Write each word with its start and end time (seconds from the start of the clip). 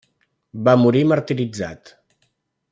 Va 0.69 0.73
morir 0.85 1.05
martiritzat. 1.11 1.95